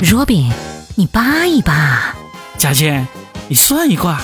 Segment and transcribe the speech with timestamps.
[0.00, 0.52] Robin，
[0.94, 2.14] 你扒一扒。
[2.56, 3.06] 佳倩，
[3.48, 4.14] 你算一卦。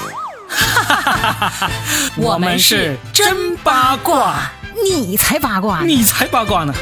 [0.48, 1.70] 哈哈哈哈哈
[2.16, 4.36] 我们是真八卦，
[4.84, 6.72] 你才八卦，你才八卦呢。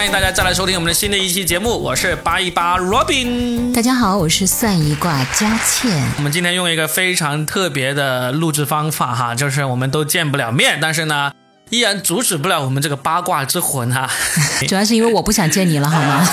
[0.00, 3.70] 欢迎大家再来收听我们的新的一期节目，我是八一八 Robin。
[3.70, 5.90] 大家好，我是算一卦佳倩。
[6.16, 11.32] 我们今天用一个非常特别的录制方法哈，就是我们都见不了面，但是呢，
[11.68, 14.08] 依然阻止不了我们这个八卦之魂哈。
[14.66, 16.26] 主要是因为我不想见你了，好吗？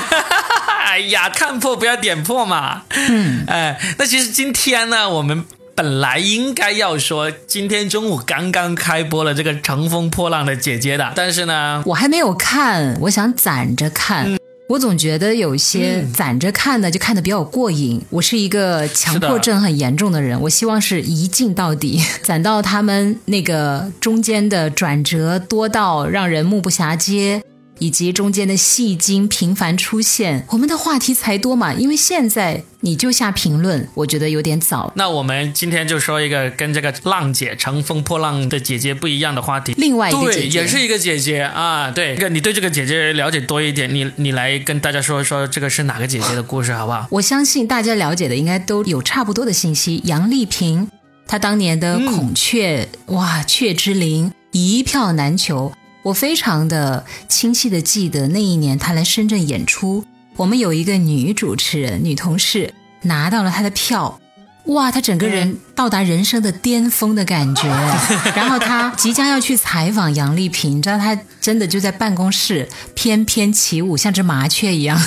[0.88, 2.84] 哎呀，看破不要点破嘛。
[2.88, 5.44] 嗯，哎，那其实今天呢，我们。
[5.76, 14.36] 本来应该要说今天中午刚刚开播了这个《乘风破浪的姐姐》的，但是呢，我还没有看，我想攒着看。
[14.68, 18.00] 我总觉得有些攒着看的就看的比较过瘾。
[18.08, 27.42] 我是一个强迫症很严重的人，我希望是一镜到底， 攒到他们那个中间的转折多到让人目不暇接。
[27.78, 31.74] 以及中间的戏精频繁出现，我们的话题才多嘛？
[31.74, 34.92] 因为现在你就下评论，我觉得有点早。
[34.96, 39.74] 那我们今天就说一个跟这个浪姐乘风破浪的姐姐不一样的话题。
[39.76, 41.90] 另外一个姐姐，也是一个姐姐啊。
[41.90, 47.06] 对，这个你对这个姐姐了解多一点，你你来跟大家说说这个是哪个姐姐的故事，好不好？
[47.10, 50.00] 我相信大家了解的应该都有差不多的信息。
[50.04, 50.88] 杨丽萍，
[51.26, 55.72] 她当年的《孔雀》哇，《雀之灵》一票难求。
[56.04, 60.04] 我非常的清晰的记得那一年他来深圳演出，
[60.36, 64.20] 我们有一个女主持人、女同事拿到了他的票，
[64.66, 67.68] 哇，他整个人到达人生的巅峰的感觉。
[68.34, 74.98] 然后他即将要去采访杨丽萍，你知道他真的就在办公室翩翩起舞，像只麻雀一样。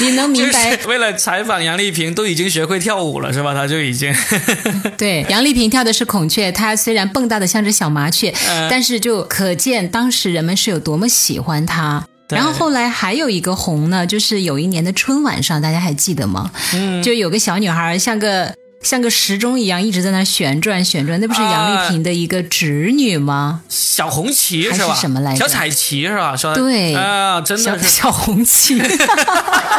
[0.00, 0.76] 你能明白？
[0.86, 3.54] 为了采访杨丽萍，都已经学会跳舞了，是吧？
[3.54, 4.14] 他就已经
[4.98, 8.32] 对杨丽萍跳的是孔雀，她虽然蹦跶的像只小麻雀，
[8.70, 12.04] 但是就可见当时人们是有多么喜欢她。
[12.28, 16.50] 然后后来还有一个红呢，就是有一年的春晚上，大家还记得吗？
[16.74, 18.54] 嗯，就有个小女孩像个。
[18.84, 23.62] 像个时钟一样一直在那旋转旋转，那不是杨丽萍的一个侄女吗？
[23.70, 24.94] 小红旗是吧？
[24.94, 25.38] 什么来着？
[25.38, 26.36] 小彩旗是吧？
[26.36, 28.78] 说对啊，真的是小红旗，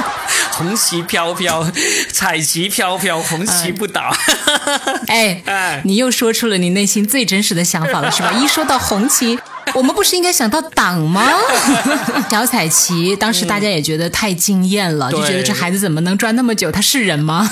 [0.56, 1.70] 红旗飘飘，
[2.12, 4.16] 彩旗飘飘，红旗不倒。
[5.08, 8.32] 哎哎，你又说出了你内心最真实的想法了，是吧？
[8.40, 9.38] 一说到红旗。
[9.74, 11.28] 我们不是应该想到党吗？
[12.30, 16.72] 小彩旗当时大家也觉得太惊艳了，就觉得这孩子怎么能转那么久？
[16.72, 17.50] 他是人吗？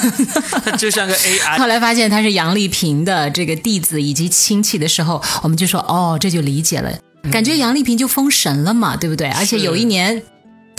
[0.78, 1.58] 就像个 AI。
[1.58, 6.92] 后来发现他是杨丽萍的这个弟子以及亲戚的时候，我们就说哦，这就理解了。
[7.32, 9.30] 感觉杨丽萍就封神了嘛，对不对？
[9.32, 10.22] 而且有一年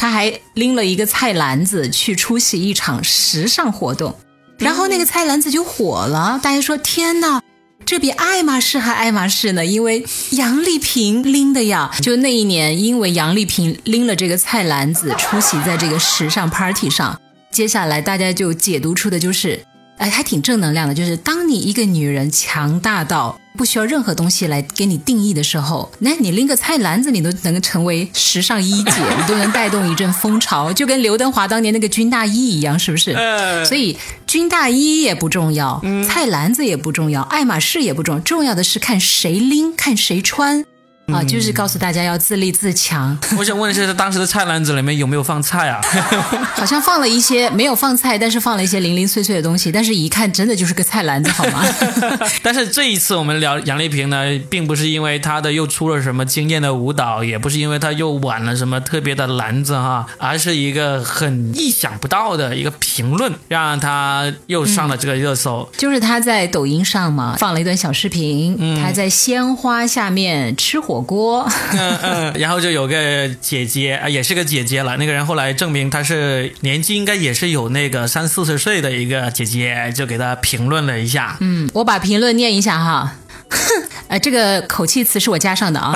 [0.04, 4.14] 他还拎了一个菜篮子去出席一场时尚活动，
[4.58, 7.40] 然后那个菜篮子就火了，大家说天哪！
[7.86, 11.90] 这比爱马仕还爱马仕呢，因为杨丽萍拎的呀。
[12.02, 17.18] 就那一年，因为杨丽萍拎了这个菜篮子出席在这个时尚 party 上，
[17.50, 19.64] 接下来大家就解读出的就是。
[19.96, 20.92] 哎，还挺正能量的。
[20.92, 33.14] 就是当你一个女人强大到不需要任何东西来给你定义的时候，那你拎个菜篮子，你都能成为时尚一姐，你都能带动一阵风潮，就跟刘德华当年那个军大衣一样，是不是？
[33.64, 40.64] 所以军大衣也不重要，菜篮子也不重要，爱马仕也不重要，重要的是看谁拎，看谁穿。
[41.12, 43.16] 啊，就是告诉大家要自立自强。
[43.38, 45.78] 我想问一下，当时的菜篮子里面有没有放菜啊？
[46.56, 49.70] 好像放了一些，没有放菜，但是放了一些零零碎碎的东西。
[49.70, 51.62] 但是一看，真的就是个菜篮子，好吗？
[52.42, 65.68] 但是这一次我们聊杨丽萍呢，并不是因为她的又出了什么惊艳的舞蹈，也不是因为她又挽了什么特别的篮子哈，而是一个很意想不到的一个评论，让她又上了这个热搜。
[65.76, 70.93] 就是她在抖音上嘛，放了一段小视频，她在鲜花下面吃火。
[70.94, 74.96] 火锅，嗯嗯， 然后就有个姐姐啊，也是个姐姐了。
[74.96, 81.36] 那个人后来证明她是年纪应该也是有那个三四十岁的一个姐姐，就给她评论了一下。
[81.40, 83.16] 嗯，我把评论念一下哈，
[84.06, 85.92] 呃，这个口气词是我加上的啊。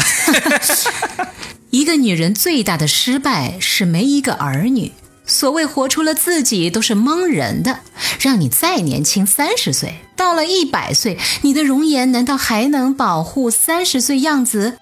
[1.71, 4.91] 一个女人最大的失败是没一个儿女。
[5.27, 7.81] 所谓活出了自己都是蒙人的，
[8.19, 14.79] 让你再年轻三十岁，到了一百岁，你的容颜难道还能保护三十岁样子？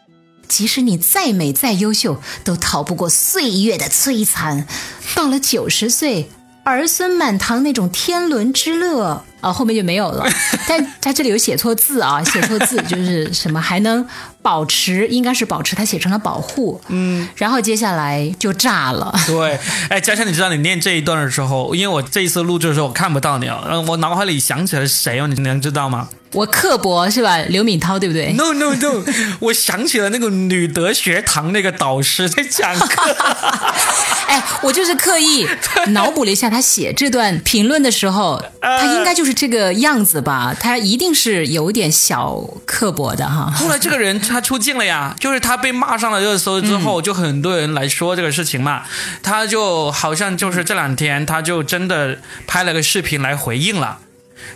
[0.49, 4.67] 即使你再美再优秀，都逃不过岁月的摧残。
[5.15, 6.29] 到了九十岁，
[6.65, 10.27] 儿孙满堂那种天伦之乐，啊，后面就没有了。
[10.69, 14.05] 但他这里有写错字啊，写错字就是什么还能
[14.43, 16.81] 保持，应该是保持，他写成了保护。
[16.89, 19.15] 嗯，然后接下来就炸了。
[19.27, 19.59] 对，
[19.89, 26.09] 哎，嘉诚，你知道你念这一段的时候，因为我这一次录制的时候我看不到你啊，嗯，我脑海里想起来是谁哦，你能知道吗？
[26.37, 27.39] 我刻薄是吧？
[27.49, 29.03] 刘敏涛对不对？No No No，
[29.41, 33.17] 我想起了那个女德学堂那个导师在讲课。
[34.29, 35.47] 哎，我就是刻意
[35.89, 40.55] 脑补了一下他写这段评论的时候，他应该就是这个样子吧？
[40.59, 43.51] 他一定是有点小刻薄的哈。
[43.57, 48.83] 后来这个人他出镜了呀，就是他被骂上了热搜之后，就很多人来说这个事情嘛。
[49.23, 53.99] 他就好像就是这两天，他就真的拍了个视频来回应了。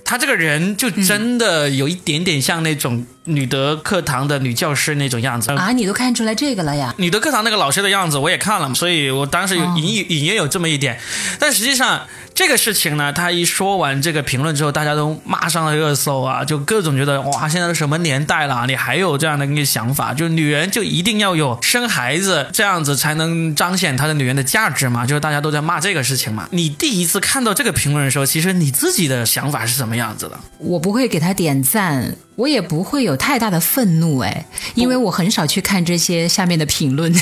[0.04, 5.72] 他这个人就真的有一点点像那种女德课堂的女教师那种样子啊！
[5.72, 6.94] 你都看出来这个了呀？
[6.98, 10.98] 女德课堂那个老师的样子我也看了，所以我当时有隐隐约有这么一点，
[11.38, 12.02] 但实际上。
[12.32, 20.14] 这个事情呢，他一说完这个评论之后，大家都骂上了热搜啊，就各种觉得哇，现在都什么年代了，你还有这样的一个想法？
[20.14, 25.04] 就女人就一定要有生孩子，这样子才能彰显她的女人的价值嘛？
[25.04, 26.48] 就是大家都在骂这个事情嘛。
[26.52, 30.38] 你第一次看到这个评论的时候，其实你自己的想法是什么样子的？
[30.58, 32.16] 我不会给他点赞。
[32.40, 37.12] 我也不会有太大的愤怒哎，因为我很少去看这些下面的评论。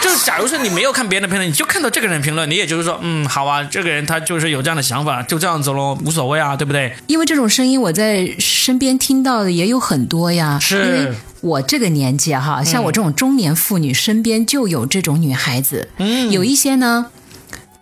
[0.00, 6.94] 就是假如说你没有看别人的评论，你就看到这个人评论，你也就是说，嗯，好啊，这个人他就是有这样的想法，就这样子喽，无所谓啊，对不对？
[7.08, 10.58] 因为这种声音我在身边听到的也有很多呀。
[10.60, 10.76] 是。
[10.76, 15.88] 因为我这个年纪哈，像我这种中年妇女，身边就有这种女孩子。
[15.98, 16.30] 嗯。
[16.30, 17.06] 有一些呢。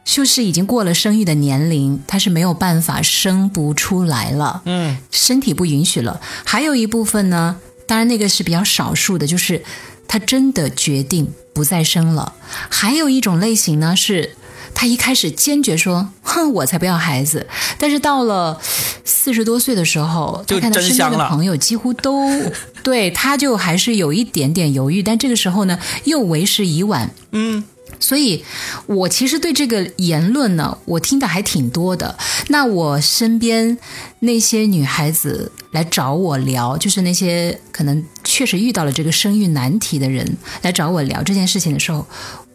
[0.09, 6.19] 就是已经过了生育的年龄，他是没有办法生不出来了，嗯，身体不允许了。
[6.47, 7.57] 还有一部分呢，
[7.87, 9.63] 当然那个是比较少数的，就是
[10.09, 12.33] 他真的决定不再生了。
[12.71, 14.35] 还有一种类型呢，是
[14.75, 17.47] 他一开始坚决说，哼，我才不要孩子。
[17.77, 18.59] 但是到了
[19.05, 22.27] 四十多岁的时候，就看到身边的朋友几乎都
[22.83, 25.03] 对，他就还是有一点点犹豫。
[25.03, 27.63] 但这个时候呢，又为时已晚，嗯。
[28.01, 28.45] 所以，
[28.87, 32.17] 我其实对这个言论呢，我听的还挺多的。
[32.49, 33.77] 那我身边
[34.21, 42.07] 那些女孩子来找我聊，就是那些可能确实遇到了这个生育难题的人来找我聊这件事情的时候，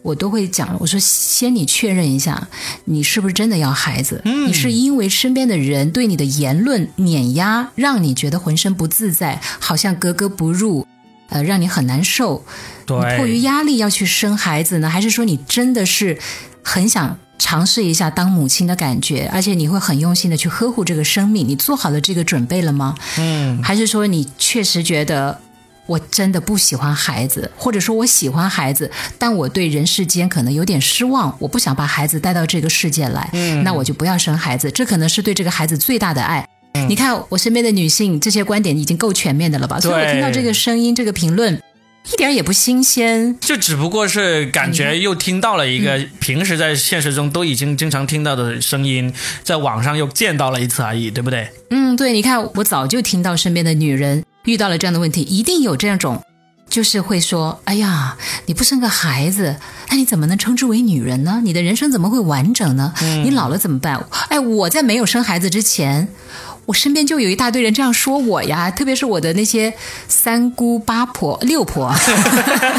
[0.02, 2.48] 我都会讲，我说先你确认一下，
[2.86, 4.22] 你是不是真的要孩子？
[4.24, 10.86] 你是因为身边的人对你的言论碾压，让你觉得浑身不自在，好像格格不入。
[11.34, 12.44] 呃，让你很难受，
[12.86, 16.16] 你迫于压力要去生孩子呢，还是说你真的是
[16.62, 22.94] 很想尝试一下当母亲的感觉，而且你会很用心的去呵护这个生命，你做好了这个准备了吗？
[23.18, 25.40] 嗯，还是说你确实觉得
[25.86, 28.88] 我真的不喜欢孩子，或者说我喜欢孩子，
[29.18, 36.46] 但我对人世间可能有点失望，我不想把孩子带到这个世界来，嗯，那我就不要生孩子，这可能是对这个孩子最大的爱。
[36.88, 39.80] 你看我身边的女性，这些观点已经够全面的了吧？
[39.80, 41.60] 所以我听到这个声音、这个评论，
[42.12, 43.36] 一点也不新鲜。
[43.40, 49.12] 就只不过是感觉又听到了一个平时在现实中都已经经常听到的声音，
[49.42, 51.48] 在网上又见到了一次而已，对不对？
[51.70, 52.12] 嗯，对。
[52.12, 56.22] 你看，我早就听到身边的女人遇到了这样的问题，一定有这样种，
[56.68, 58.16] 就是会说：“哎呀，
[58.46, 59.56] 你不生个孩子，
[59.88, 61.40] 那你怎么能称之为女人呢？
[61.42, 62.92] 你的人生怎么会完整呢？
[63.24, 66.08] 你老了怎么办？”哎，我在没有生孩子之前。
[66.66, 69.74] 我身边就有一大堆人这样说我呀，特别是我的那些
[70.08, 71.94] 三姑八婆六婆，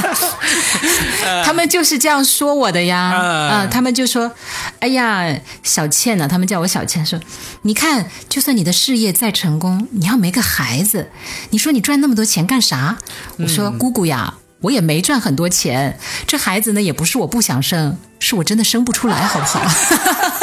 [1.46, 2.98] 他们就是这样说我的呀。
[3.00, 4.32] 啊，他们就说
[4.80, 6.28] ：“哎呀，小倩呢？
[6.28, 7.20] 他们叫我小倩，说
[7.62, 11.12] 你看，就算你的事业再成功，你要没个孩子，
[11.52, 12.98] 你说你赚那么多钱干啥？”
[13.40, 19.62] 我说：“姑姑呀，我也没赚很多钱，这孩子呢也不是我不想生，是我真的生不出来，好不好？”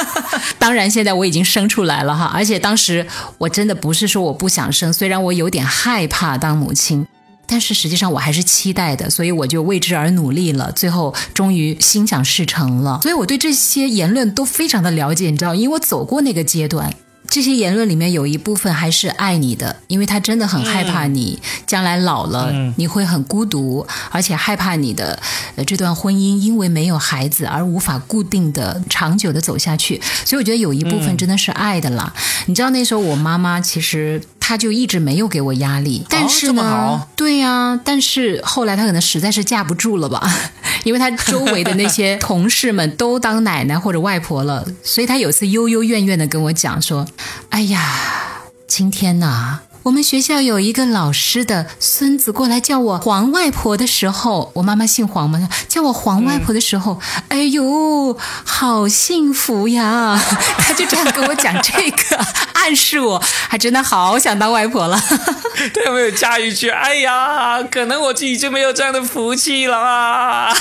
[0.58, 3.06] 当然，现在我已经生出来了哈，而且当时
[3.38, 7.06] 我真的不是说我不想生，虽然我有点害怕当母亲，
[7.46, 13.00] 但是实际上我还是期待的，所以我就为之而努力了，最后终于心想事成了。
[13.02, 16.94] 所以我对这些言论都非常的了解，你知道，因为我走过那个阶段。
[17.32, 25.18] 这些言论里面有一部分还是爱你的，因为他真的很害怕你将来老了你会很孤独，而且害怕你的
[25.56, 29.98] 呃这段婚姻因为没有孩子而无法固定的长久的走下去。
[30.26, 32.12] 所以我觉得有一部分真的是爱的啦。
[32.44, 34.20] 你知道那时候我妈妈其实。
[34.44, 40.20] 他就一直没有给我压力，但是呢，对呀，但是后来他可能实在是架不住了吧，
[40.82, 47.06] 因为他周围的那些同事们都当奶奶或者外婆了，所以他有次悠悠怨怨的跟我讲说
[47.50, 60.16] ：“哎呀，今天呐，我们学校有一个老师的孙子过来叫我黄外婆的时候，我妈妈姓黄嘛，叫我黄外婆的时候，哎呦，好幸福呀！
[60.58, 62.24] 他就这样跟我讲这个，
[62.54, 64.96] 暗示我还真的好想当外婆了。
[65.74, 66.68] 他有没有加一句？
[66.70, 70.54] 哎呀，可能我自己就没有这样的福气了啊！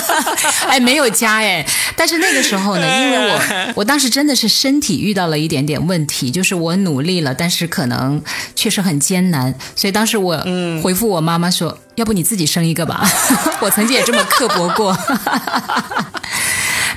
[0.66, 8.22] 哎，没有加哎，但是那个时候呢，因为我我当时真的是身体遇到了一点点问题，就是我努力了，但是可能
[8.54, 10.36] 确实很艰难，所以当时我
[10.82, 13.04] 回复我妈妈说：“要不你自己生一个吧。”
[13.60, 14.96] 我曾经也这么刻薄过。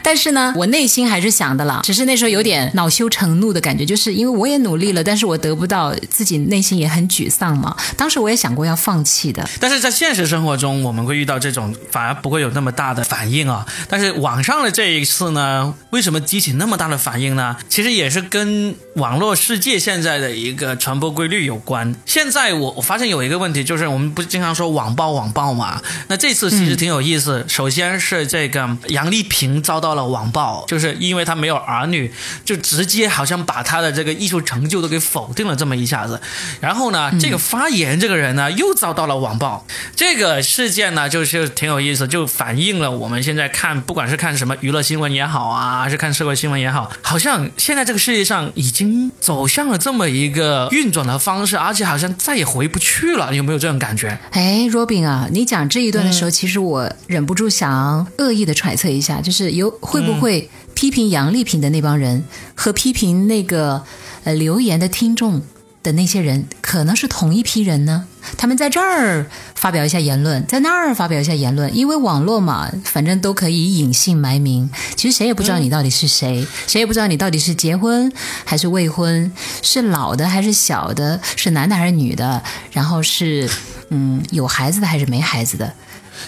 [0.07, 7.75] 但是呢，我内心还是想的了，只是那时候有点恼羞成怒的感觉，就是因为我也努力了，但是我得不到，自己内心也很沮丧嘛。
[7.97, 13.65] 当时我也想过要放弃的，但是在现实生活中，我们会遇到这种，反而不会有那么大的反应啊。
[13.89, 17.57] 但是网上的这一次呢，为什么激起那么大的反应呢？
[17.67, 21.93] 其实也是跟网络世界现在的一个传播规律有关。
[22.05, 25.81] 现在我我发现有一个问题，就是我们不是经常说网暴网暴嘛？
[26.07, 27.43] 那这次其实挺有意思。
[27.49, 30.07] 首先是这个杨丽萍遭到了。
[30.07, 32.09] 网暴，就是因为他没有儿女，
[32.45, 36.21] 就直接好像把他的这个艺术成就都给否定了这么一下子。
[36.61, 39.65] 然后呢，这个发言这个人呢又遭到了网暴。
[39.97, 53.35] 这个事件呢就是挺有意思，就反映了我们现在看，不管是看什么娱乐新闻也好啊，还是看社会新闻也好，好像现在这个世界上已经走向了这么一个运转的方式，而且好像再也回不去了。
[53.35, 54.17] 有没有这种感觉？
[54.31, 59.67] 哎，Robin 啊，你讲这一段的时候，其实我忍不住想恶意的揣测一下，就是有。
[59.87, 62.25] 会不会批评杨丽萍的那帮人
[62.55, 63.83] 和批评那个
[64.25, 65.41] 呃留言的听众
[65.81, 68.05] 的那些人，可能是同一批人呢？
[68.37, 69.25] 他们在这儿
[69.55, 78.11] 发表一下言论，在那儿发表一下言论，因为网络嘛，反正都可以隐姓埋名，其实谁也不知道你到底是谁，谁也不知道你到底是结婚
[78.43, 83.49] 还是未婚，是老的还是小的，是男的还是女的，然后是
[83.89, 85.73] 嗯有孩子的还是没孩子的。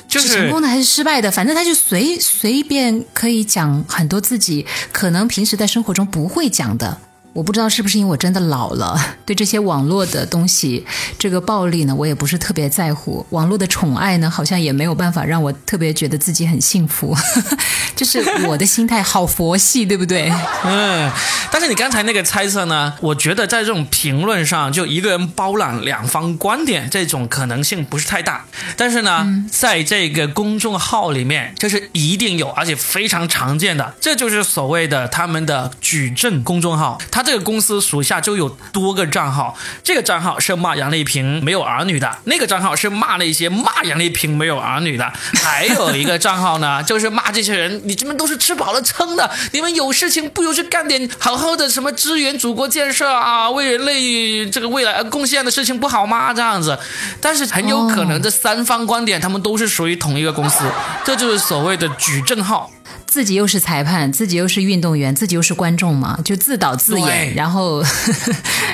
[0.08, 1.32] 就是成功的还是失败的？
[1.32, 6.98] 反正他就随随便可以讲很多自己可能平时在生活中不会讲的。
[7.34, 10.86] 我不知道是不是因为我真的老了， 对这些网络的东西，
[11.18, 13.26] 这个暴力呢，我也不是特别在乎。
[13.30, 17.16] 网络的宠爱呢，好像也没有办法让我特别觉得自己很幸福。
[17.96, 20.32] 就是我的心态好佛系，对不对？
[20.66, 21.12] 嗯。
[21.52, 28.46] 但是你刚才那个猜测呢，我觉得在这种评论上，就一个人包揽两方观点，这种可能性不是太大。
[28.78, 33.96] 但是呢，在这个公众号里面，这是一定有，而且非常常见的。
[34.00, 37.00] 这就是所谓的他们的矩阵公众号。
[37.20, 45.12] 他这个公司属下就有多个账号，这个账号是骂杨丽萍没有儿女的，那个账号是骂那些骂杨丽萍没有儿女的，
[45.44, 56.34] 还有一个账号呢，就是骂这些人，你这们都是吃饱了撑的，你们有事情不如去干点好好的什么支援祖国建设啊，为人类这个未来贡献的事情不好吗？
[56.34, 56.80] 这样子，
[57.20, 60.64] 但是很有可能这三方观点他们都是属于同一个公司，
[61.04, 62.72] 这就是所谓的矩阵号。
[63.10, 67.84] 自己又是裁判，自己又是运动员，自己又是观众嘛，就自导自演，然后，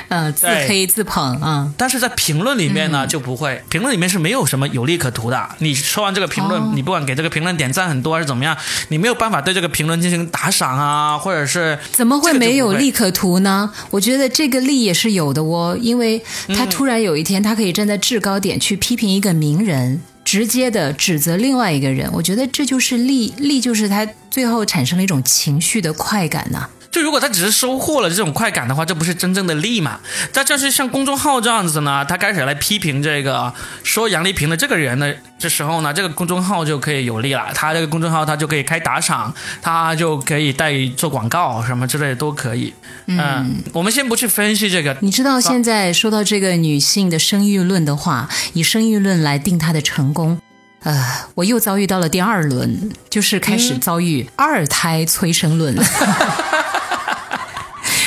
[0.09, 1.71] 嗯， 自黑自捧啊。
[1.77, 5.49] 但是在评论里面呢，就不会，评论里面是没有什么有利可图的。
[5.59, 8.55] 你说完这个评论，你不管给这个评论点赞很多还是怎么样，
[8.89, 13.71] 你没有办法对这个评论进行打赏啊，或者是怎么会没有利可图呢？
[13.89, 20.01] 我觉得这个利也是有的哦，因为他突然有一天，他可以站在制高点去批评一个名人。
[20.25, 26.67] 直接的指责另外一个人，我觉得这就是利利，就是他最后产生了一种情绪的快感呢。
[26.95, 29.99] 就如果他只是收获了这种快感的话，这不是真正的利嘛？
[30.31, 37.51] 但就是像公众号这样子呢，他开始来批评这个说杨丽萍的这个人呢，这时候呢，这个公众号就可以有利了。
[37.53, 42.73] 他这个公众号他就可以开打赏，他就可以带做广告什么之类的都可以。
[43.07, 44.95] 嗯，我们先不去分析这个。
[45.01, 50.39] 你知道现在说到这个女性的生育论的话，以生育论来定她的成功，
[50.83, 55.75] 呃，我又遭遇到了第二轮，就是开始遭遇二胎催生论。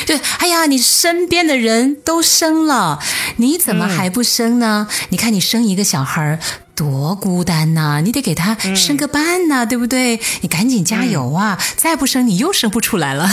[0.09, 2.99] 对，哎呀，你身边的人都生了，
[3.37, 4.88] 你怎么还不生呢？
[5.11, 6.41] 你看你生一个小孩
[6.75, 10.19] 多孤单呐，你得给他生个伴呐，对不对？
[10.41, 11.59] 你赶紧加油啊！
[11.77, 13.29] 再不生，你又生不出来了。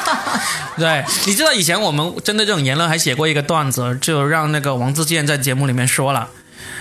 [0.78, 6.30] 对，你知道以前我们针对这种言论还写过一个段子，就让那个王自健在节目里面说了。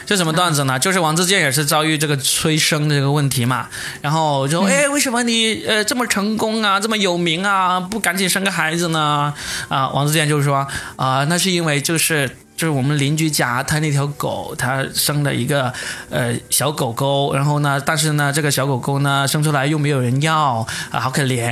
[0.05, 0.79] 这什么段子呢？
[0.79, 3.67] 就是王自健也是遭遇这个催生这个问题嘛，
[4.01, 9.33] 然后就哎，为什么你呃这么成功啊，这么有名啊，不赶紧生个孩子呢？
[9.67, 10.65] 啊，王自健就是说
[10.95, 15.73] 啊，那是因为就是就是我们邻居家他那条狗，他生了一个
[16.09, 21.43] 呃小狗狗，然后呢，但是呢，这个小狗狗呢生出来又没有人要啊，好可怜。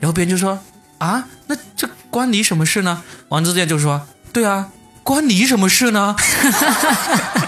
[0.00, 0.58] 然后别人就说
[0.98, 3.02] 啊，那这关你什么事呢？
[3.28, 4.70] 王自健就说，对啊。
[5.02, 6.16] 关你什么事呢？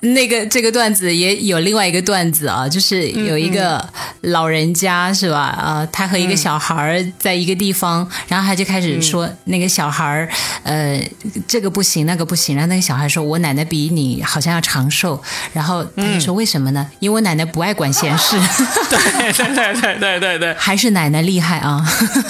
[0.00, 3.84] 那个这个段子也有另外一个段子啊，就是有一个
[4.22, 5.38] 老人家是吧？
[5.38, 10.28] 啊，他和一个小孩儿在一个地方，然后他就开始说那个小孩儿，
[10.62, 11.02] 呃，
[11.46, 12.56] 这个不行，那个不行。
[12.56, 15.20] 然后那个小孩说：“我奶奶比你好像要长寿。”
[15.52, 16.86] 然后他就说：“为什么呢？
[17.00, 18.36] 因为我奶奶不爱管闲事。
[18.88, 21.84] ”对对对对对对对，还是奶奶厉害啊！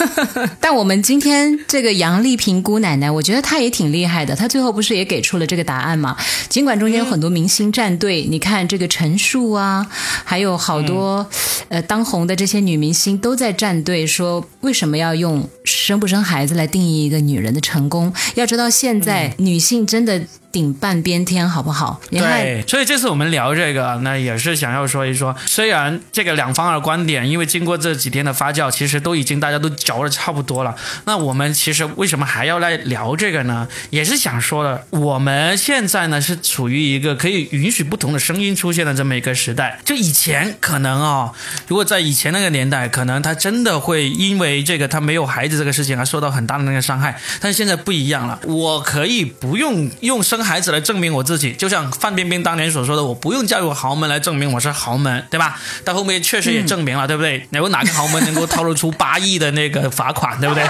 [0.60, 4.34] 但我们今天这个杨丽萍姑奶奶，我觉得她也挺厉害的。
[4.34, 6.16] 她最后不是也给出了这个答案吗？
[6.48, 9.86] 尽管中间有很多明星战队，你看这个陈数啊，
[10.24, 11.26] 还有好多
[11.68, 18.12] 呃当红的这些女明星都在站队，说为什么要用生不生孩子来定义一个女人的成功？
[18.34, 20.20] 要知道现在女性真的。
[20.56, 22.00] 顶半边天，好不好？
[22.10, 30.74] 对，所以这次我们聊这个，那也是想要说一说，虽然这个两方的观点，因为经过这几天的发酵，其实都已经大家都嚼的差不多了。
[31.04, 33.68] 那我们其实为什么还要来聊这个呢？
[33.90, 39.78] 也是想说的，我们现在呢是处于一个可以允许不同的声音出现的这么一个时代。
[39.84, 41.32] 就以前可能啊，
[41.68, 47.20] 如果在以前那个年代，可能他真的会因为这个他没有孩子这个事情而受到很大的那个伤害。
[47.42, 50.45] 但是现在不一样了，我可以不用用生。
[50.46, 55.60] 孩子来证明我自己，就像范冰冰当年所说的，我不用嫁入豪门来证明我是豪门，对吧？
[55.84, 57.46] 到后面确实也证明了，对不对？
[57.50, 60.64] 有哪个豪门能够掏得出八亿的那个罚款，对不对？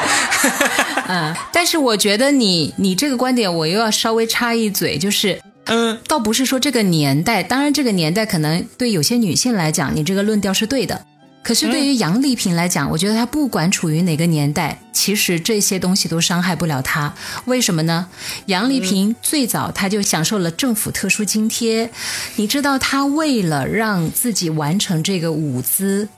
[1.08, 11.04] 嗯， 但是我觉得你你这个观点，我又要稍微插一嘴，就是，嗯，倒不是说这个年代，当然这个年代可能对有些女性来讲，你这个论调是对的。
[11.46, 17.14] 可是对于杨丽萍来讲，我觉得她不管处于哪个年代，其实这些东西都伤害不了她。
[17.44, 18.08] 为什么呢？
[18.46, 21.88] 杨丽萍最早她就享受了政府特殊津贴，
[22.34, 26.08] 你知道她为了让自己完成这个舞姿。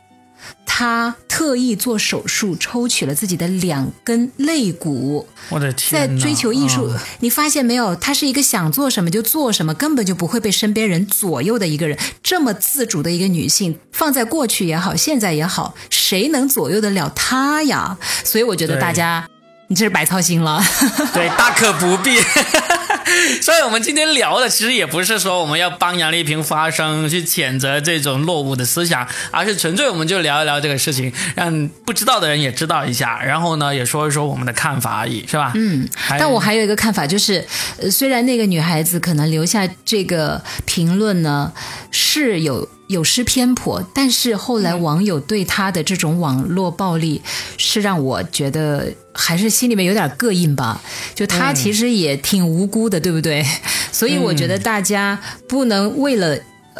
[0.64, 6.16] 他特意做手术抽取了自己的两根肋骨，我的天！
[6.16, 6.90] 在追求艺术，
[7.20, 7.96] 你发现没有？
[7.96, 11.98] 他是一个想做什么就做什么，根本就不会被身边人左右的一个人。
[12.22, 17.98] 这么自主的一个女性，放在过去也好，现在也好，谁能左右得了她呀？
[18.22, 19.26] 所以我觉得大家，
[19.66, 20.62] 你这是白操心了。
[21.12, 22.18] 对，大可不必。
[23.42, 35.52] 所以，我们今天聊的其实也不是说我们要帮杨丽萍发声，去谴责这种落伍的思想，而是纯粹我们就聊一聊这个事情，让不知道的人也知道一下，然后呢，也说一说我们的看法而已，是吧？
[35.54, 35.88] 嗯。
[36.18, 37.44] 但我还有一个看法，就是，
[37.80, 41.52] 呃，虽然那个女孩子可能留下这个评论呢，
[41.90, 42.68] 是有。
[42.88, 47.22] 有失偏颇，但是后来网友对他的这种网络暴力，
[47.56, 50.82] 是让我觉得还是心里面有点膈应吧。
[51.14, 53.46] 就他其实也挺无辜的，对不对？
[53.92, 56.36] 所以我觉得大家不能为了。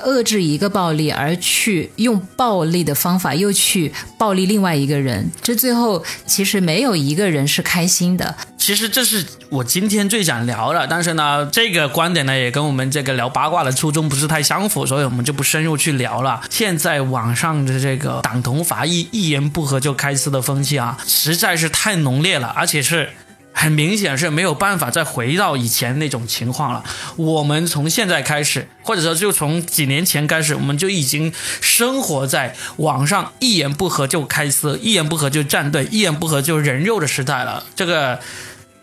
[0.06, 8.34] 遏制一个暴力，而去用暴力的方法又去暴力另外一个人，这最后其实没有一个人是开心的。
[8.56, 16.42] 其实这是我今天最想聊的，但是呢，这个观点呢也跟我们这个聊八卦的初衷不是太相符，所以我们就不深入去聊了。
[16.50, 23.11] 现在网上的这个党同伐异、一言不合就开撕的风气啊，实在是太浓烈了，而且是。
[23.58, 26.84] 很明显是没有办法再回到以前那种情况了。
[27.16, 37.64] 我们从现在开始，或者说就从几年前开始，我们就已经生活在网上一言不合就开撕、一言不合就站队、一言不合就人肉的时代了。
[37.74, 38.20] 这个，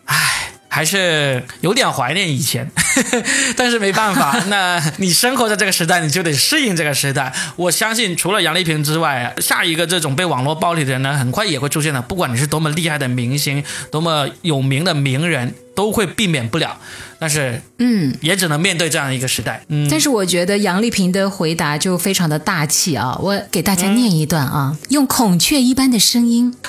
[0.04, 0.45] 唉。
[0.76, 2.70] 还是有点怀念以前，
[3.56, 7.32] 但是没办法， 那你生活在这个时代，你就得适应这个时代。
[7.56, 12.02] 我相信，除了杨丽萍之外，下一个这种被网络暴力的人呢，很快也会出现的。
[12.02, 16.78] 不管你是多么厉害的明星，多么有名的名人，都会避免不了。
[17.18, 19.64] 但是，嗯，也只能面对这样一个时代。
[19.70, 23.18] 嗯，但是我觉得杨丽萍的回答就非常的大气啊！
[23.22, 26.54] 我给大家念一段啊，用孔雀一般的声音。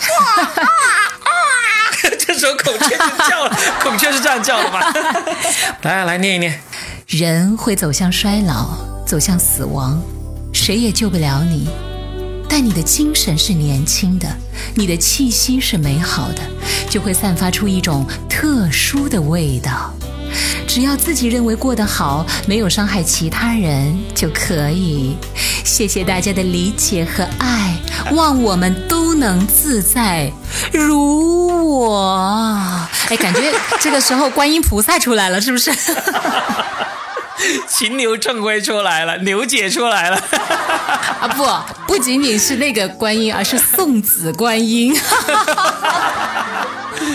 [2.18, 2.96] 这首孔雀
[3.82, 4.80] 孔雀是这样叫的吗？
[5.82, 6.60] 来来念一念。
[7.06, 10.00] 人会走向衰老，走向死亡，
[10.52, 11.68] 谁也救不了你。
[12.48, 14.28] 但你的精神是年轻的，
[14.74, 16.42] 你的气息是美好的，
[16.88, 19.92] 就会散发出一种特殊的味道。
[20.66, 25.16] 只要自己认为过得好，没有伤害其他人就可以。
[25.64, 27.76] 谢谢大家的理解和爱，
[28.12, 30.30] 望我们都能自在
[30.72, 32.86] 如我。
[33.08, 33.40] 哎，感觉
[33.80, 35.72] 这个时候观音菩萨出来了，是不是？
[37.68, 40.16] 秦牛正规出来了，牛姐出来了。
[41.20, 41.46] 啊，不，
[41.86, 44.96] 不仅仅是那个观音，而是送子观音。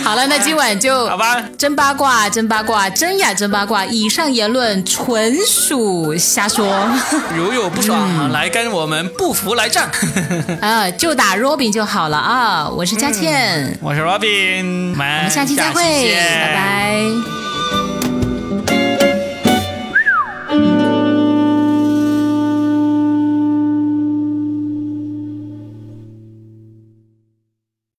[0.03, 1.41] 好了，那今晚就好吧。
[1.57, 3.85] 真八卦，真八卦，真呀真八卦。
[3.85, 6.87] 以上言论纯属瞎说。
[7.35, 9.89] 如有不爽，来跟我们不服来战。
[10.61, 12.69] 啊，就打 Robin 就好了啊！
[12.69, 15.81] 我是佳倩，我是 Robin，我们下期再会，
[16.13, 17.40] 拜拜。